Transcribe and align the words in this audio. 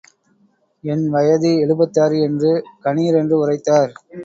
என் 0.83 1.03
வயது 1.09 1.51
எழுபத்தாறு 1.57 2.17
என்று 2.19 2.51
கணீரென்று 2.83 3.37
உரைத்தார். 3.37 3.93